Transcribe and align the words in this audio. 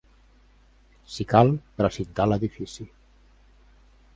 Si 1.17 1.27
cal, 1.33 1.53
precintar 1.81 2.27
l’edifici. 2.31 2.89